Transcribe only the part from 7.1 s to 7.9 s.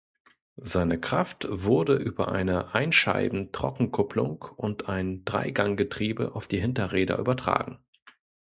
übertragen.